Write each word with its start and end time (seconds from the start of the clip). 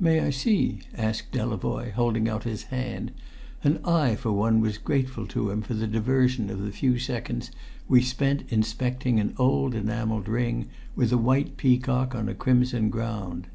"May 0.00 0.20
I 0.20 0.30
see?" 0.30 0.78
asked 0.96 1.30
Delavoye, 1.32 1.92
holding 1.92 2.26
out 2.26 2.44
his 2.44 2.62
hand; 2.72 3.12
and 3.62 3.80
I 3.84 4.14
for 4.14 4.32
one 4.32 4.62
was 4.62 4.78
grateful 4.78 5.26
to 5.26 5.50
him 5.50 5.60
for 5.60 5.74
the 5.74 5.86
diversion 5.86 6.48
of 6.48 6.62
the 6.64 6.72
few 6.72 6.98
seconds 6.98 7.50
we 7.86 8.00
spent 8.00 8.50
inspecting 8.50 9.20
an 9.20 9.34
old 9.36 9.74
enamelled 9.74 10.26
ring 10.26 10.70
with 10.96 11.12
a 11.12 11.18
white 11.18 11.58
peacock 11.58 12.14
on 12.14 12.30
a 12.30 12.34
crimson 12.34 12.88
ground. 12.88 13.46